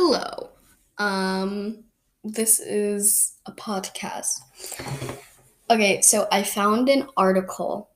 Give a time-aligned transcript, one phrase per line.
[0.00, 0.50] Hello.
[0.98, 1.82] Um,
[2.22, 4.38] this is a podcast.
[5.68, 7.90] Okay, so I found an article.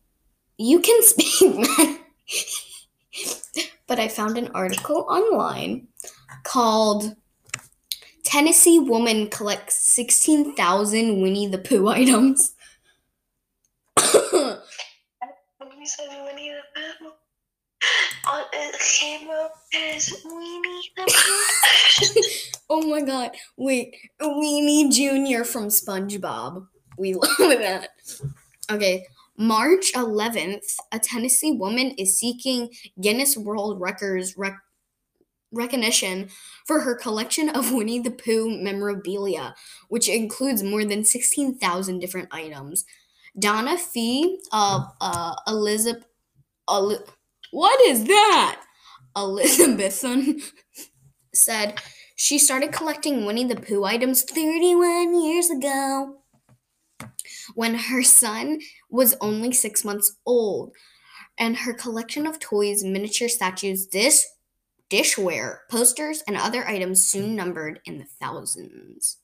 [0.58, 2.00] You can speak, man.
[3.86, 5.86] but I found an article online
[6.42, 7.14] called
[8.24, 12.56] Tennessee Woman Collects 16,000 Winnie the Pooh items.
[13.96, 14.58] Winnie
[15.60, 16.62] the
[16.98, 17.12] Pooh.
[18.54, 21.31] It came up as Winnie the Pooh.
[22.72, 23.32] Oh my god.
[23.58, 25.44] Wait, Weenie Jr.
[25.44, 26.66] from SpongeBob.
[26.96, 27.90] We love that.
[28.70, 29.04] Okay,
[29.36, 34.58] March 11th, a Tennessee woman is seeking Guinness World Records rec-
[35.52, 36.30] recognition
[36.66, 39.54] for her collection of Winnie the Pooh memorabilia,
[39.90, 42.86] which includes more than 16,000 different items.
[43.38, 46.06] Donna Fee of uh, Elizabeth.
[46.70, 46.96] Eli-
[47.50, 48.62] what is that?
[49.14, 50.40] Elizabethan
[51.34, 51.78] said
[52.22, 56.18] she started collecting Winnie the Pooh items 31 years ago
[57.56, 60.72] when her son was only six months old.
[61.36, 64.20] And her collection of toys, miniature statues, dish,
[64.88, 69.18] dishware, posters, and other items soon numbered in the thousands.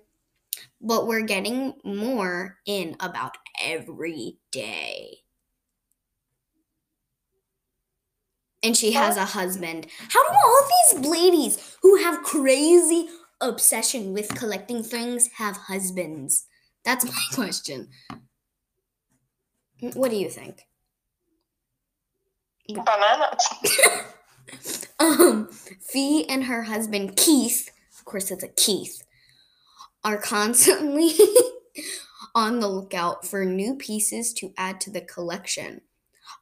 [0.81, 5.17] But we're getting more in about every day.
[8.63, 9.87] And she has a husband.
[10.09, 13.07] How do all these ladies who have crazy
[13.39, 16.47] obsession with collecting things have husbands?
[16.83, 17.89] That's my question.
[19.93, 20.61] What do you think?
[22.67, 24.05] Bananas.
[24.99, 29.03] Um, Fee and her husband Keith, of course it's a Keith,
[30.05, 31.11] are constantly
[32.35, 35.81] on the lookout for new pieces to add to the collection.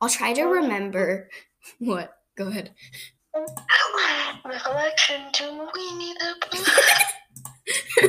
[0.02, 1.30] I'll try to remember
[1.80, 2.14] what.
[2.38, 2.72] Go ahead.
[4.44, 6.36] The collection to Winnie the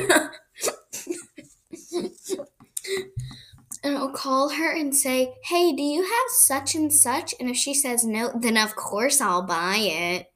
[0.03, 0.29] Pooh.
[3.83, 7.33] and I'll call her and say, Hey, do you have such and such?
[7.39, 10.27] And if she says no, then of course I'll buy it.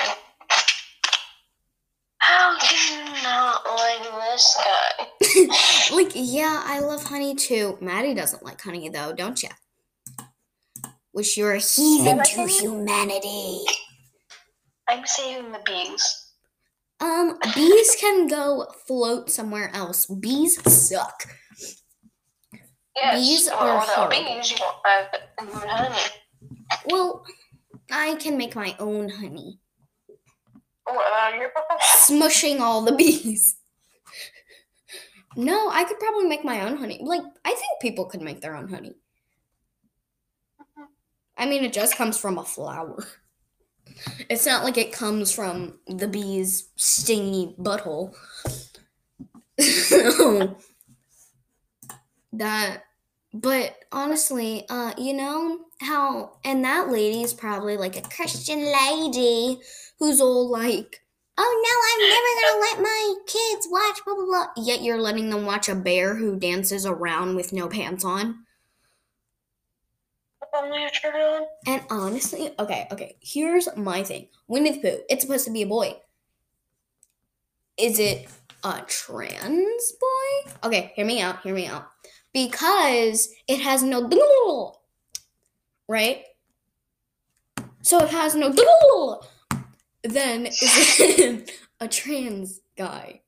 [2.18, 5.06] How can you not like this guy?
[5.96, 7.78] like, yeah, I love honey too.
[7.80, 9.48] Maddie doesn't like honey though, don't you?
[11.12, 13.60] Wish you're a heathen to humanity.
[14.88, 16.32] I'm saving the bees.
[17.00, 20.06] Um, bees can go float somewhere else.
[20.06, 21.24] Bees suck.
[22.96, 24.10] Yes, Bees well, are horrible.
[24.10, 26.00] bees, you won't have any honey.
[26.86, 27.24] Well,
[27.90, 29.58] I can make my own honey,
[30.86, 31.50] about your
[31.82, 33.56] smushing all the bees.
[35.36, 37.00] No, I could probably make my own honey.
[37.02, 38.96] Like, I think people could make their own honey.
[41.40, 43.04] I mean, it just comes from a flower.
[44.30, 48.14] It's not like it comes from the bee's stingy butthole.
[52.32, 52.84] That,
[53.34, 59.60] but honestly, uh, you know how, and that lady's probably like a Christian lady
[59.98, 61.02] who's all like,
[61.36, 64.46] oh no, I'm never gonna let my kids watch blah blah blah.
[64.56, 68.44] Yet you're letting them watch a bear who dances around with no pants on.
[71.66, 74.28] And honestly, okay, okay, here's my thing.
[74.48, 75.96] Winnie the Pooh, it's supposed to be a boy.
[77.76, 78.28] Is it
[78.64, 80.52] a trans boy?
[80.64, 81.86] Okay, hear me out, hear me out.
[82.32, 84.08] Because it has no
[85.88, 86.24] right?
[87.82, 88.50] So it has no
[90.04, 91.50] then is it
[91.80, 93.22] a trans guy?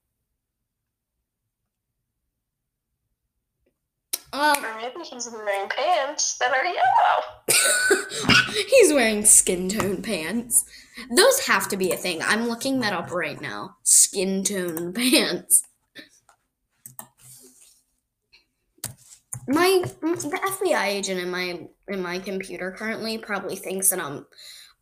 [4.32, 8.06] Um, or maybe he's wearing pants that are yellow.
[8.70, 10.64] he's wearing skin tone pants.
[11.14, 12.22] Those have to be a thing.
[12.22, 13.76] I'm looking that up right now.
[13.82, 15.64] Skin tone pants.
[19.46, 24.24] My the FBI agent in my in my computer currently probably thinks that I'm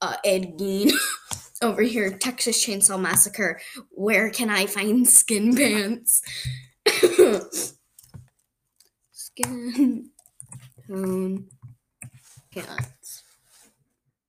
[0.00, 0.92] uh, Ed Gein
[1.62, 2.10] over here.
[2.16, 3.60] Texas Chainsaw Massacre.
[3.90, 6.22] Where can I find skin pants?
[9.36, 10.10] Skin
[10.88, 11.46] tone
[12.52, 13.22] pants.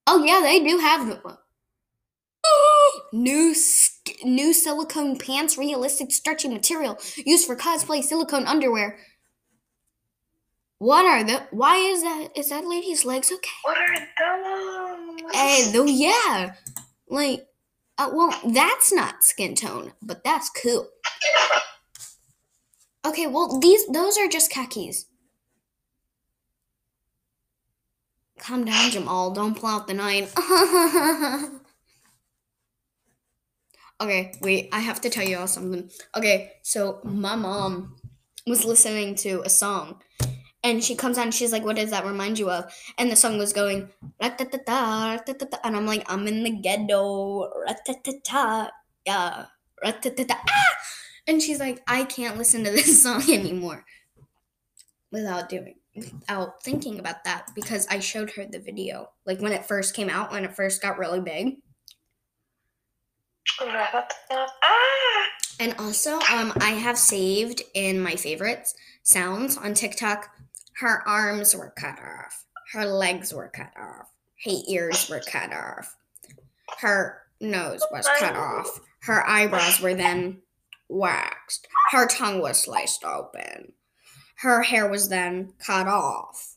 [0.08, 1.22] Oh yeah, they do have them.
[3.14, 8.98] new sk- new silicone pants, realistic stretchy material used for cosplay silicone underwear.
[10.80, 11.44] What are the?
[11.52, 12.30] Why is that?
[12.36, 13.50] Is that lady's legs okay?
[13.64, 15.32] What are those?
[15.34, 16.56] Hey, though, yeah,
[17.08, 17.46] like,
[17.98, 20.88] uh, well, that's not skin tone, but that's cool.
[23.06, 25.06] Okay, well, these those are just khakis.
[28.40, 29.32] Calm down, Jamal.
[29.32, 30.28] Don't pull out the nine.
[34.02, 34.70] okay, wait.
[34.72, 35.90] I have to tell you all something.
[36.16, 37.96] Okay, so my mom
[38.46, 40.02] was listening to a song,
[40.64, 41.26] and she comes on.
[41.26, 43.90] And she's like, "What does that remind you of?" And the song was going,
[44.22, 48.72] "Ra-ta-ta-ta, ra-ta-ta-ta," and I'm like, "I'm in the ghetto." Ra-ta-ta-ta,
[49.06, 49.46] yeah,
[49.84, 50.76] ra-ta-ta-ta, ah!
[51.28, 53.86] And she's like, "I can't listen to this song anymore
[55.12, 59.66] without doing." Without thinking about that because I showed her the video like when it
[59.66, 61.58] first came out when it first got really big
[64.64, 65.28] Ah!
[65.60, 68.74] And also, um, I have saved in my favorites
[69.04, 70.30] sounds on TikTok.
[70.78, 72.46] Her arms were cut off.
[72.74, 74.08] Her legs were cut off.
[74.46, 75.96] Her ears were cut off.
[76.80, 78.80] Her nose was cut off.
[79.02, 80.42] Her eyebrows were then
[80.92, 81.68] waxed.
[81.92, 83.74] Her tongue was sliced open.
[84.38, 86.56] Her hair was then cut off.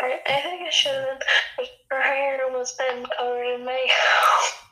[0.00, 1.20] I, I think I should have.
[1.90, 3.94] Her hair was been covered in makeup.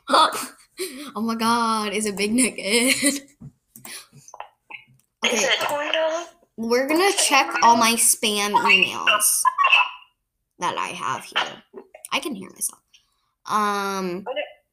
[1.15, 3.21] oh my god, is it big naked?
[5.25, 6.27] Is Okay, it torn up?
[6.57, 9.41] we're gonna check all my spam emails
[10.59, 11.63] that I have here.
[12.11, 12.81] I can hear myself.
[13.45, 14.25] Um,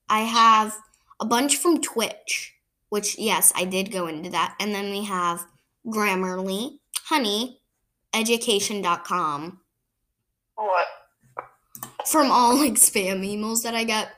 [0.09, 0.77] I have
[1.21, 2.53] a bunch from Twitch,
[2.91, 5.47] which yes, I did go into that, and then we have
[5.87, 7.61] Grammarly, Honey,
[8.13, 9.61] Education.com
[10.57, 10.87] What?
[12.07, 14.11] from all like spam emails that I get,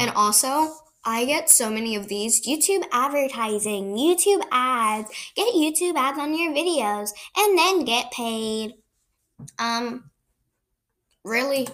[0.00, 0.74] and also.
[1.06, 5.10] I get so many of these YouTube advertising, YouTube ads.
[5.36, 8.72] Get YouTube ads on your videos and then get paid.
[9.58, 10.10] Um,
[11.24, 11.68] really?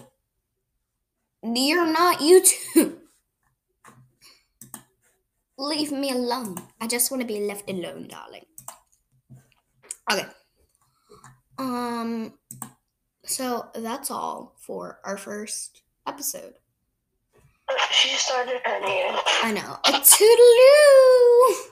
[1.43, 2.90] You're not YouTube.
[5.61, 6.55] Leave me alone.
[6.81, 8.45] I just want to be left alone, darling.
[10.11, 10.25] Okay.
[11.59, 12.33] Um,
[13.23, 16.53] so that's all for our first episode.
[17.91, 19.13] She started her name.
[19.43, 19.77] I know.
[19.85, 21.71] A toodaloo!